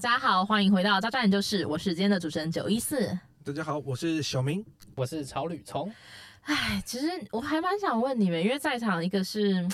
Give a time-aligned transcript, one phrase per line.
[0.00, 3.06] 家好，欢迎回到渣渣研究室，我是今天的主持人九一四。
[3.44, 4.64] 大家好，我是小明。
[4.96, 5.92] 我是曹吕聪，
[6.44, 9.68] 哎，其实我还蛮想问你们，因为在场一个是，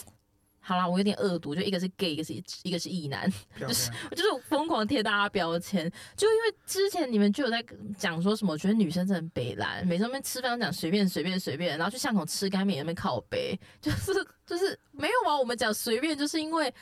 [0.59, 7.65] 好啦，我有点恶毒，就一个是 gay，一个是一个是异男，就是就是疯狂贴大家标签，就因为之前你们就有在
[7.97, 14.13] 讲说什么，我觉得女生真的很北蓝，每次在那边吃饭都讲随便随便随便，然后去巷口吃干面那边靠背，就是
[14.45, 16.75] 就是没有啊，我们讲随便，就是因为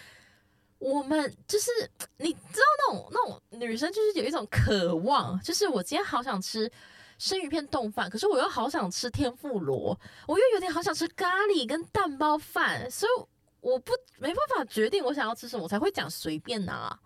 [0.78, 1.70] 我们就是
[2.19, 6.70] 你知道那种那种女生就是有一种渴望，就是我今天好想吃。
[7.16, 13.12] 生鱼片冻饭，可是我又好想吃天妇罗，我又有点好想吃咖喱跟蛋包饭，所以
[13.60, 16.98] 我不没办法决定我想要吃什么，我才会讲随便拿、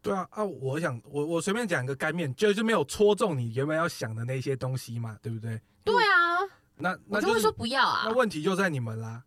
[0.00, 0.44] 对啊啊！
[0.44, 5.60] 我想我我随便讲一个干面，就是没有戳中你原本要想的那些东西嘛，对不对？
[5.82, 6.38] 对啊，
[6.76, 8.14] 那我那就是就会说不要啊那。
[8.14, 9.24] 问题就在你们啦，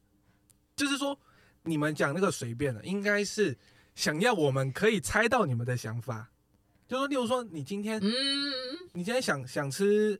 [0.73, 1.19] 就是说
[1.63, 3.57] 你们讲那个随便的，应该是
[3.95, 6.29] 想要我们可以猜到你们的想法，
[6.87, 8.09] 就说例如说你今天嗯，
[8.91, 10.19] 你今天想想吃，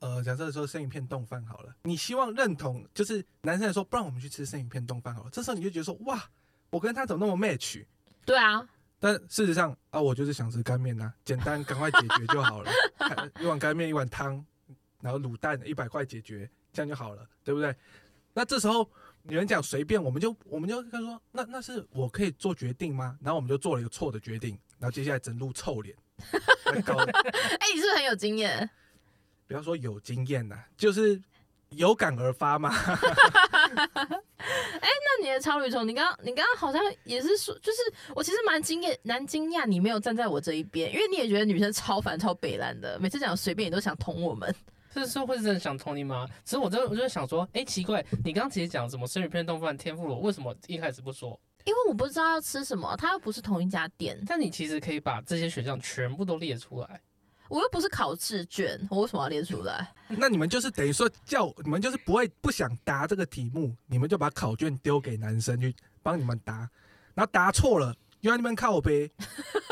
[0.00, 5.30] 呃，假设说生鱼片冻饭好了，你希望认同，就是男生来说，不然我们去吃生鱼片冻饭好了。
[5.30, 6.22] 这时候你就觉得说，哇，
[6.70, 7.84] 我跟他怎么那么 match？
[8.26, 8.66] 对啊，
[9.00, 12.70] 但事实上啊，我就是想吃干面呐、简单赶快解决就好了，
[13.40, 14.44] 一碗干面一碗汤，
[15.00, 17.74] 然后卤蛋一百块解决，这样就好了，对不对？
[18.32, 18.90] 那这时候
[19.28, 23.16] 有人讲随便，我们就我们就跟他说，那那是我可以做决定吗？
[23.22, 25.96] 然后我们就做了一个错的决定，然后接下来整路臭脸，
[26.66, 28.68] 哎、你是不是很有经验？
[29.46, 31.20] 不要说有经验呐、就是
[31.70, 32.70] 有感而发嘛。
[34.44, 37.78] 哎那你的超旅虫，你刚刚你刚刚好像也是说，就是
[38.14, 44.54] 我其实蛮惊艳，蛮惊讶你没有站在我这一边，因为你也觉得女生超烦超北烂的，每次讲随便你都想捅我们。
[44.94, 46.26] 这是会真的想同你吗？
[46.44, 51.38] 其实我真的我就想说，哎、奇怪，你刚刚其实讲什么生鱼片冻饭、天妇罗，为什么一开始不说？
[51.64, 57.00] 因为我不知道要吃什么，它又不是同一家店，但你其实可以把这些选项全部都列出来。
[57.48, 59.92] 我又不是考试卷，我为什么要列出来？
[60.08, 66.68] 那你们就是等于说叫你们就是不会不想答这个题目，你们就把考卷丢给男生去帮你们答，
[67.14, 69.10] 然后答错了又在那边靠背，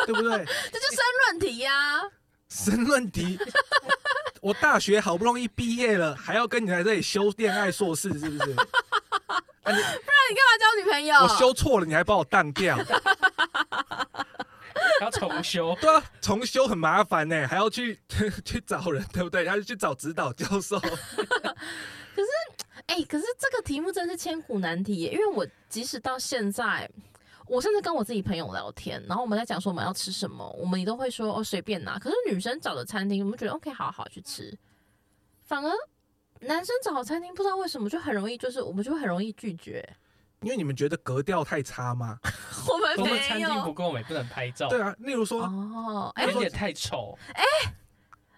[0.06, 0.31] 对不对？
[0.71, 2.00] 这就申论题呀、
[2.49, 3.38] 申论题，
[4.42, 8.50] 我大学好不容易毕业了，还要跟你来这里修恋爱硕士，是不是？
[9.62, 11.14] 啊你那你干嘛交女朋友？
[11.20, 12.76] 我修错了，你还把我当掉，
[15.00, 17.97] 要重修，对啊，重修很麻烦呢，还要去
[18.44, 19.48] 去找人，对不对？
[19.48, 20.81] 还要去找指导教授。
[20.81, 22.28] 可是
[22.86, 26.91] 哎、可是这个题目真是千古难题耶，因为我即使到现在，
[27.52, 31.98] 我甚至跟我自己朋友聊天，然后我们在讲说我们要吃什么，我们也都会说哦随便拿。
[31.98, 34.56] 可是女生找的餐厅，我们觉得 OK 好好去吃，
[35.42, 35.70] 反而
[36.40, 39.86] 男生找的餐厅不知道为什么就很容易，就是我们就会很容易拒绝。
[40.40, 42.18] 因为你们觉得格调太差吗？
[42.72, 47.19] 我们我们餐厅不有够美，不能拍照，对啊，例如说，哦，哎、而且太丑。
[47.34, 47.44] 哎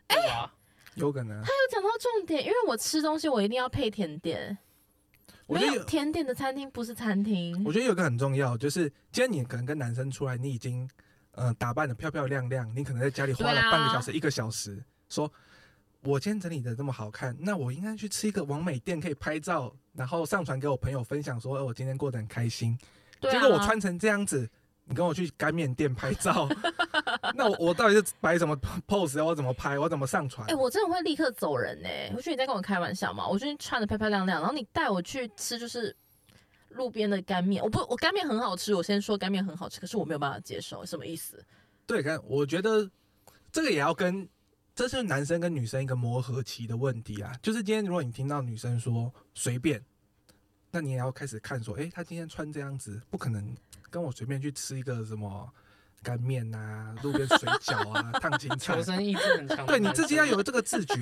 [0.08, 0.50] 哎？
[0.96, 4.58] 有可能他，有讲到重点，因为我吃东西我一定要配甜点，
[5.47, 7.72] 我觉得有，甜点的餐厅不是餐厅我。
[7.72, 10.88] 觉得有一个很重要，就是今天你可能跟男生出来，你已经
[11.32, 15.31] 呃打扮的漂漂亮亮，你可能在家里花了半个小时、一个小时，说
[16.03, 22.78] 我今天整理的这么好看，那我应该去吃一个完美店，可以拍照，然后上传给我朋友分享说，哦，我今天过得很开心。
[23.21, 24.49] 对啊，结果我穿成这样子，
[24.87, 26.49] 你跟我去干面店拍照，
[27.34, 28.55] 那我我到底是摆什么
[28.87, 29.25] pose？
[29.25, 29.78] 我怎么拍？
[29.78, 30.55] 我怎么上传哎、？
[30.55, 33.27] 我真的会立刻走人呢、我觉得你在跟我开玩笑嘛。
[33.27, 35.97] 我最近穿的漂漂亮亮，然后你带我去吃就是
[36.69, 41.43] 路边的干面，我不我干面很好吃，我先说干面很好吃，可是我没有办法接受，什么意思？
[41.87, 42.89] 对，看，我觉得
[43.50, 44.28] 这个也要跟，
[44.75, 47.33] 这是男生跟女生一个磨合期的问题啊。
[47.41, 49.83] 就是今天如果你听到女生说随便，
[50.71, 53.56] 那你也要开始看说，诶，她今天穿这样子，不可能
[53.94, 55.49] 跟我随便去吃一个什么
[56.03, 58.82] 干面啊、路边水饺啊、 烫青菜求。
[58.82, 59.65] 生意志很强。
[59.66, 60.97] 对你自己要有这个自觉。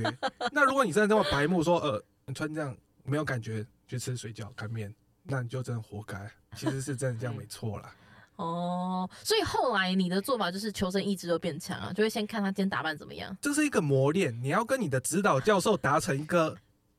[0.52, 6.30] 那如果你真的这么白目说，呃，你穿这样没有感觉去吃水饺干面，那你就真的活该。
[6.54, 7.94] 其实是真的这样没错啦。
[8.36, 13.34] 哦，所以后来你的做法就是求生意志都变强啊，就会先看他今天打扮怎么样。
[13.40, 16.54] 这是一个磨练，你要跟你的指导教授达成一个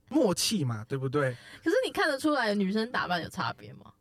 [0.09, 1.37] 默契嘛，对不对？
[1.63, 3.93] 可是你看得出来女生打扮有差别吗？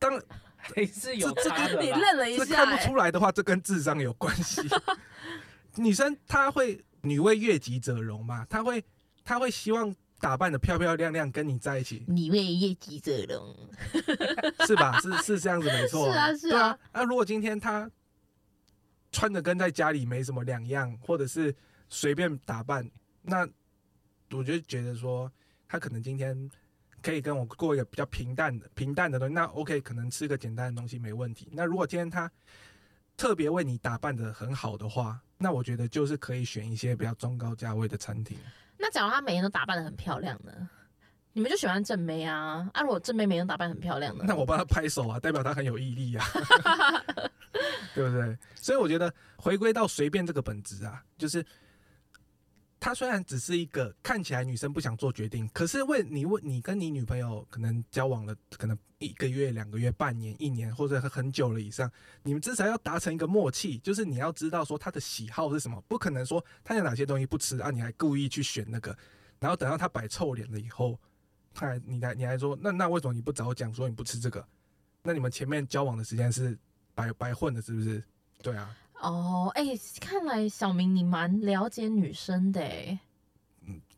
[0.00, 0.24] 当然，
[0.60, 1.98] 还是有这这你差的啦。
[1.98, 4.62] 愣了一下、这看不欸，出来的话，这跟智商有关系。
[5.76, 8.84] 女生她会女为悦己者容嘛，她会
[9.24, 13.56] 她会希望打扮的漂漂亮亮跟你在一起，女为悦己者容。
[14.66, 15.00] 是吧？
[15.00, 16.12] 是是这样子没错。
[16.12, 16.78] 是啊是啊。
[16.92, 17.90] 那、如果今天她
[19.12, 21.54] 穿的跟在家里没什么两样，或者是
[21.88, 22.88] 随便打扮，
[23.22, 23.48] 那
[24.32, 25.30] 我就觉得说，
[25.66, 26.50] 她可能今天
[27.02, 31.48] 可以跟我过一个比较平淡的平淡的东西，那 OK，可能吃个简单的东西没问题。
[31.52, 32.30] 那如果今天他
[33.16, 38.36] 特别为你打扮的很好的话，那我觉得就是可以选一些比较中高价位的餐厅。
[38.78, 40.52] 那假如他每天都打扮的很漂亮呢？
[41.32, 42.68] 你们就喜欢正妹啊？
[42.74, 44.24] 啊，如果正妹每天都打扮很漂亮呢？
[44.26, 46.26] 那我帮他拍手啊，代表他很有毅力啊，
[47.94, 48.36] 对不对？
[48.56, 51.44] 所以我觉得回归到随便这个本质啊，就是
[52.80, 61.90] 他虽然只是一个看起来女生不想做决定，可是为你问你跟你女朋友可能交往了可能一个月、两个月、半年、一年或者很久了以上，
[62.22, 68.96] 你们至少要达成一个默契，就是你要知道说他的喜好是什么，不可能说他有哪些东西不吃啊，你还故意去选那个，
[69.38, 70.98] 然后等到他摆臭脸了以后，
[71.52, 74.42] 他还你还你还说那那为什么你不早讲说你不吃这个？
[75.02, 76.58] 那你们前面交往的时间是
[76.94, 78.02] 白白混的，是不是？
[78.42, 79.64] 对啊，哦，哎、
[80.00, 82.98] 看来小明你蛮了解女生的哎。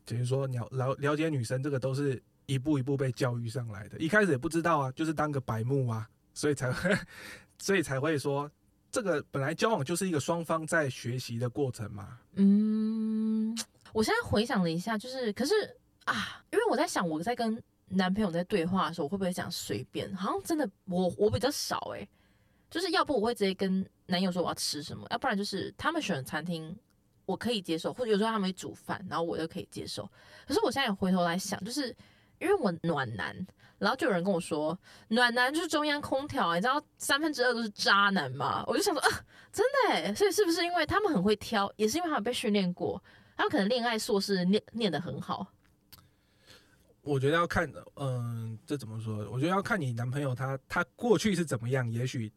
[0.05, 6.97] 等于说了了了解女生这个都是一步一步被教育上来的，一开始也不知道啊，就是当个白目啊，所以才会
[7.57, 8.51] 所以才会说
[8.91, 12.19] 这个本来交往就是一个双方在学习的过程嘛。
[12.33, 13.57] 嗯，
[13.93, 15.53] 我现在回想了一下，就是可是
[16.03, 20.13] 啊，因为我在想我在跟男朋友在对话的时候，我会不会讲随便？
[20.15, 22.05] 好像真的我我比较少哎、
[22.69, 26.75] 就是要不我会直接跟男友说我要吃什么，要不然就是他们选的餐厅
[27.25, 30.09] 我可以接受，或者有时候他们会煮饭，然后我又可以接受。
[30.47, 31.95] 可是我现在回头来想，就是
[32.39, 33.35] 因为我暖男，
[33.77, 34.77] 然后就有人跟我说
[35.07, 38.63] 暖男就是中央空调，你知道三分之二都是渣男吗？
[38.67, 39.09] 我就想说啊，
[39.51, 43.01] 真的哎，所以是不是因为他们很会挑，也是因为他们被训练过，
[43.37, 45.47] 他们可能恋爱硕士念念得很好。
[47.01, 49.29] 我觉得要看，嗯、这怎么说？
[49.29, 52.31] 我觉得要看你男朋友他他过去是怎么样，也许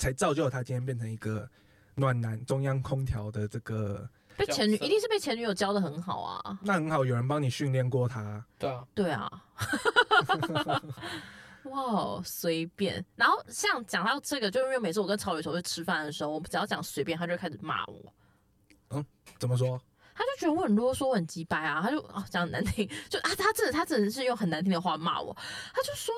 [0.00, 1.46] 才造就了他今天变成一个
[1.94, 8.42] 暖男中央空调的这个，被前女一定是被前女友教的很好啊，那很好，有人帮你训练过他。
[8.58, 9.30] 对啊，对啊，
[11.64, 13.04] 哇哦，随便。
[13.14, 18.14] 然后像讲到这个，就因为每次我跟曹宇球去吃饭的时候，我只要讲随便，他就开始骂我，
[18.88, 19.04] 嗯
[19.38, 19.78] 怎么说？
[20.14, 25.36] 他就觉得我很啰嗦，我很鸡掰啊，他就啊讲很难听，就啊他真的他真的是用很难听的话骂我，
[25.74, 26.14] 他就说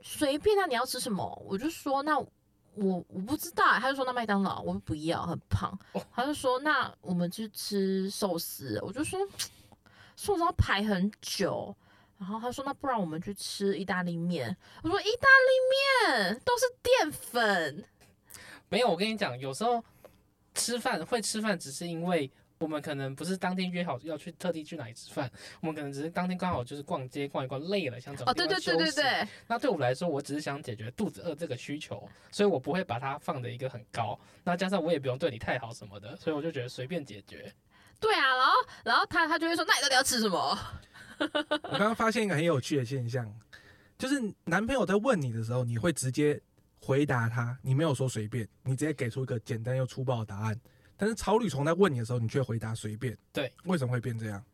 [0.00, 1.42] 随便啊，你要吃什么？
[1.44, 2.24] 我就说那
[2.74, 5.78] 我我不知道，他就说那麦当劳我不要，很胖。
[6.12, 9.18] 他就说那我们去吃寿司，我就说
[10.16, 11.74] 寿司要排很久。
[12.16, 15.28] 然后他说：“那不然我们去吃意大利面。”我说：“意大
[16.06, 17.84] 利面都是淀粉。
[18.68, 19.82] 没有，我跟你讲，有时候
[20.54, 22.30] 吃饭会吃饭，只是因为
[22.64, 25.30] 我们可能不是当天约好要去特地去哪里吃饭，
[25.60, 34.18] 我们可能只是当天刚好就是逛街逛一逛累了，想找”哦，对对对对对，那对我来说，我只是想解决肚子饿这个需求，所以我不会把它放的一个很高。
[34.42, 37.52] 那加上我也不用对你太好什么的，所以我就觉得随便解决。
[38.00, 38.34] 对啊。
[38.34, 38.52] 然后
[38.84, 40.58] 然后他他就会说：“那你到底要吃什么
[41.20, 43.30] 我刚刚发现一个很有趣的现象，
[43.98, 46.40] 就是男朋友在问你的时候，你会直接
[46.80, 50.58] 回答他，你没有说随便，你直接给出一个简单又粗暴的答案。
[50.96, 53.16] 但是草履虫在问你的时候，你却回答随便。
[53.32, 54.44] 对，为什么会变这样？？”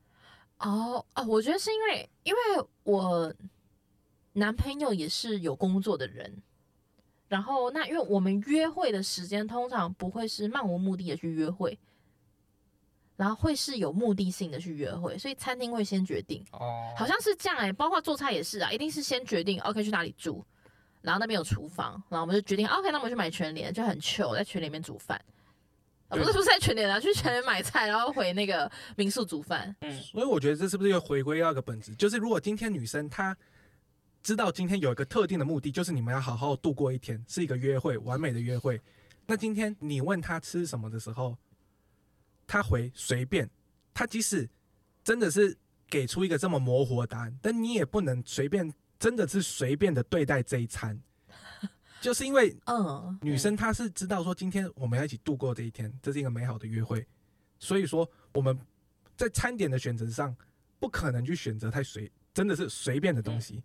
[0.58, 2.38] 哦哦，我觉得是因为因为
[2.82, 3.32] 我
[4.32, 6.42] 男朋友也是有工作的人。
[7.28, 11.78] 然后，那因为我们约会的时间通常不会是漫无目的的去约会，
[13.14, 16.44] 然后会是有目的性的去约会，所以餐厅会先决定。
[16.50, 20.44] 哦，好像是这样哎、包括做菜也是啊，一定是先决定 OK 去哪里住，
[21.02, 25.24] 然后那边有厨房，然后我们就决定 OK，那我们去买全联，就很 chill，在全联里面煮饭。
[26.10, 29.74] 啊、不是不是在全联啊，去全年买菜，然后回那个民宿煮饭。
[29.80, 33.34] 嗯，所以我觉得这是不是又回归到一个本质，就是如果今天女生她
[34.22, 38.80] 知道今天有一个特定的目的，就是你们要好好度过一天，是一个约会，完美的约会。
[39.24, 41.38] 那今天你问她吃什么的时候，
[42.46, 43.48] 她回随便，
[43.94, 44.50] 她即使
[45.04, 45.56] 真的是
[45.88, 51.00] 给出一个这么模糊的答案，但你也不能随便，真的是随便的对待这一餐，
[52.00, 57.06] 就是因为嗯，女生她是知道说今天我们要一起度过这一天，这是一个美好的约会，
[57.58, 58.58] 所以说我们
[59.16, 60.34] 在餐点的选择上
[60.78, 63.62] 不可能去选择太随，真的是随便的东西。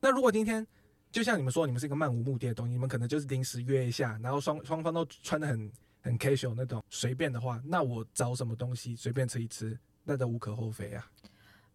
[0.00, 0.66] 那如果今天
[1.12, 11.10] 就像你们说，你们是一个漫无目的的东西，你们可能就是临时约一下，然后双双方都穿的很很 casual 那种随便的话，那我找什么东西随便吃一吃，那都无可厚非啊。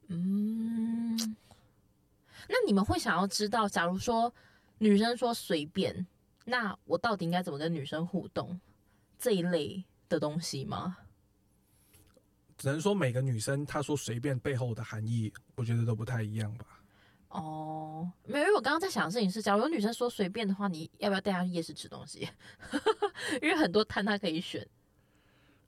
[0.10, 1.18] 嗯，
[2.48, 4.32] 那你们会想要知道，假如说
[4.82, 6.08] 女生说随便，
[6.44, 8.60] 那我到底应该怎么跟女生互动
[9.20, 10.98] 这一类的东西吗？
[12.58, 16.66] 只能说每个女生她说随便背后的含义，我觉得都不太一样吧。
[17.30, 22.28] 哦，没有，因为我刚刚在想的事情是，假如有女生说随便的话，你要不要带她去夜市吃东西？
[23.40, 24.68] 因为很多摊她可以选。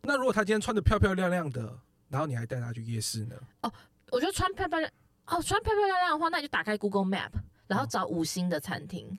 [0.02, 1.80] 那如果她今天穿的漂漂亮亮的，
[2.10, 3.36] 然后你还带她去夜市呢？
[3.62, 3.72] 哦
[4.10, 4.92] 我觉得穿漂漂亮
[5.28, 7.32] 哦，穿漂漂亮亮的话，那你就打开 Google Map，
[7.68, 9.18] 然后哦找五星的餐厅。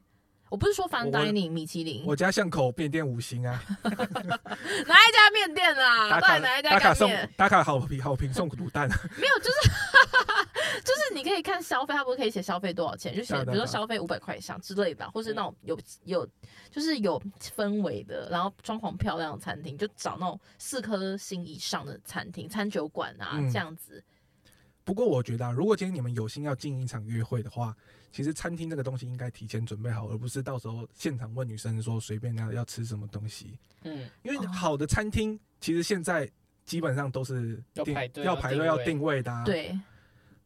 [0.50, 6.08] 我我不是说 fine dining 米其林，我家巷口面店五星啊， 哪一家面店啊？
[6.08, 7.10] 打卡哪一家打卡送？
[7.36, 9.68] 打卡好评好评送卤蛋，没有，就是
[10.84, 16.24] 就是你可以看消费，它不是可以写消费多少钱，就写比如说消费五百块以上之类的，或是那种有有
[16.70, 17.20] 就是有
[17.56, 24.00] 氛围的，然后装潢漂亮的餐厅，就找那种四颗星以上的餐厅、餐酒馆啊、嗯这样子。
[24.84, 27.74] 不过我觉得、啊，如果今天你们有心要进一场约会的话，
[28.14, 33.58] 其实餐厅这个东西应该提前准备好，而不是到时候现场问女生说随便要要吃什么东西。
[33.82, 36.30] 嗯，因为哦好的餐厅其实现在
[36.64, 39.76] 基本上都是定要排队要排队要要定位的、啊。，对，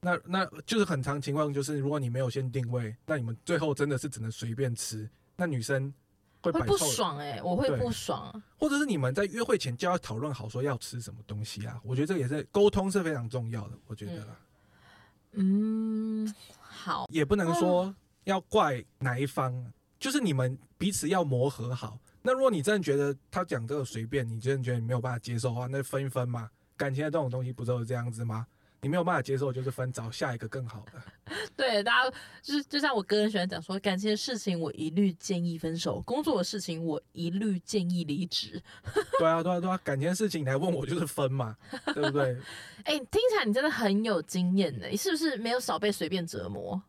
[0.01, 5.07] 那那就是很常情况就是，如果你没有先定位，那你们最后真的是只能随便吃，
[5.37, 5.93] 那女生
[6.41, 8.43] 会会不，爽哎、我会不爽。
[8.57, 11.79] 或者是你们在约会前就要讨论好说要吃什么东西啊。
[11.85, 14.29] 我觉得这也是沟通是非常重要的，我觉得啦。
[14.31, 14.37] 嗯，
[15.39, 21.99] 嗯好，也不能说要怪哪一方，就是你们彼此要磨合好。
[22.23, 26.51] 那如果你真的觉得他讲这个随便，你真的觉得你没有办法接受的话，那分一分嘛。
[26.77, 28.47] 感情的这种东西不就是这样子吗？
[28.81, 31.37] 你没有办法接受，就是分找下一个更好的。
[31.59, 38.63] 对，大家就是就像我个人喜欢讲说，感情的事情我一律建议分手，工作的事情我一律建议离职。
[39.19, 41.57] 对啊，对啊，对啊，感情的事情你来问我就是分嘛，
[41.93, 42.37] 对不对？
[42.87, 46.81] 哎、听起来你真的很有经验呢，你是不是没有少被随便折磨？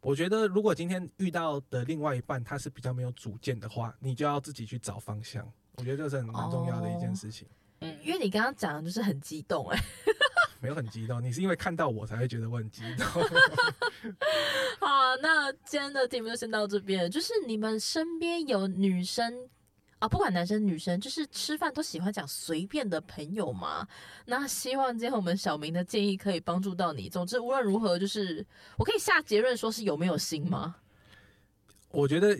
[0.00, 5.46] 我觉得如果今天遇到的另外一半他是比较没有主见的话，你就要自己去找方向。
[5.76, 7.46] 我觉得这是很蛮重要的一件事情。
[7.80, 9.78] 嗯，因为你刚刚讲的就是很激动哎。
[10.60, 13.06] 没有很激动，你是因为看到我才会觉得我很激动。
[14.80, 17.10] 好，那今天的题目就先到这边。
[17.10, 19.48] 就是你们身边有女生
[19.98, 23.86] 啊，不管男生女生，就是吃饭都喜欢讲随便的朋友吗？
[24.24, 27.10] 那希望今天我们小明的建议可以帮助到你。
[27.10, 28.44] 总之，无论如何，就是
[28.78, 30.76] 我可以下结论说是有没有心吗？
[31.90, 32.36] 我觉得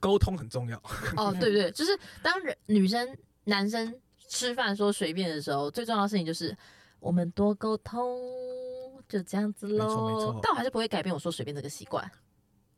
[0.00, 0.80] 沟通很重要。
[1.16, 3.92] 哦，对对，就是当人女生男生
[4.28, 6.56] 吃饭说随便的时候，最重要的事情就是
[7.00, 8.18] 我们多沟通，
[9.08, 10.40] 就这样子没错没喽错。
[10.42, 12.04] 但我还是不会改变我说随便这个习惯。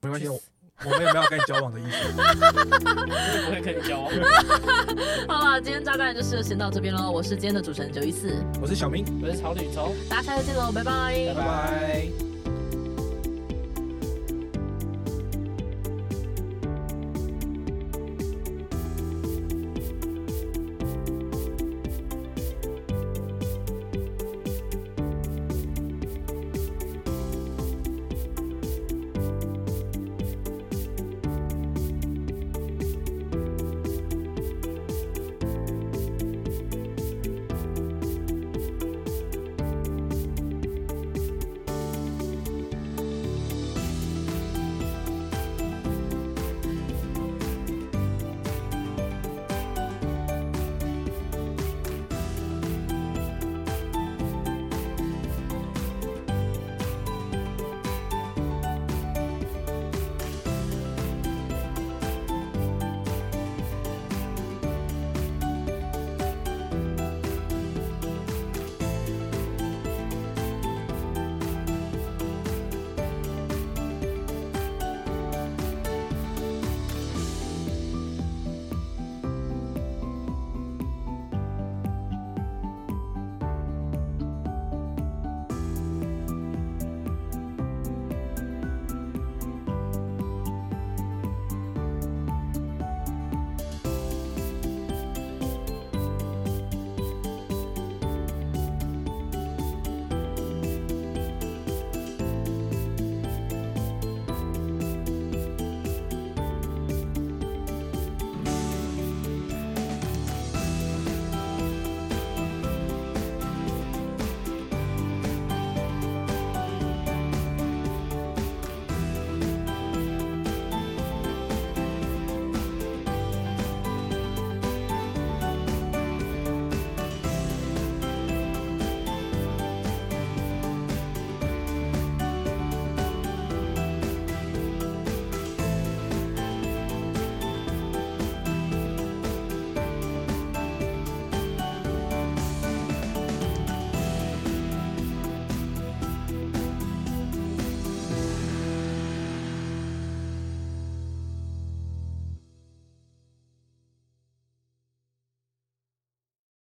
[0.01, 0.39] 没关系，我
[0.85, 2.09] 我们也没有跟你交往的意思。
[2.09, 4.13] 就不会跟你交往。
[5.27, 7.11] 好了，今天炸弹就是先到这边喽。
[7.11, 9.93] 我是今天的主持人九一四，我是小明，我是草履虫。
[10.09, 12.28] 大家下次见喽，拜拜拜拜拜。